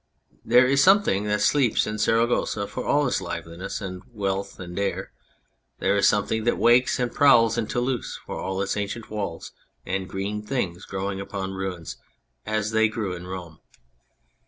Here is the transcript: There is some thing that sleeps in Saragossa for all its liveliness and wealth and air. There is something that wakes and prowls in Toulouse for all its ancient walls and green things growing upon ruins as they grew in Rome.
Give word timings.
There 0.43 0.65
is 0.65 0.81
some 0.83 1.03
thing 1.03 1.25
that 1.25 1.41
sleeps 1.41 1.85
in 1.85 1.99
Saragossa 1.99 2.65
for 2.65 2.83
all 2.83 3.05
its 3.07 3.21
liveliness 3.21 3.79
and 3.81 4.01
wealth 4.11 4.59
and 4.59 4.79
air. 4.79 5.11
There 5.77 5.95
is 5.95 6.09
something 6.09 6.43
that 6.45 6.57
wakes 6.57 6.99
and 6.99 7.13
prowls 7.13 7.55
in 7.55 7.67
Toulouse 7.67 8.19
for 8.25 8.35
all 8.35 8.59
its 8.63 8.75
ancient 8.75 9.11
walls 9.11 9.51
and 9.85 10.09
green 10.09 10.41
things 10.41 10.85
growing 10.85 11.21
upon 11.21 11.53
ruins 11.53 11.97
as 12.47 12.71
they 12.71 12.87
grew 12.89 13.13
in 13.13 13.27
Rome. 13.27 13.59